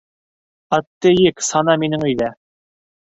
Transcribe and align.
Атты 0.77 1.11
ек, 1.27 1.45
сана 1.49 1.77
минең 1.83 2.07
өйҙә. 2.09 2.35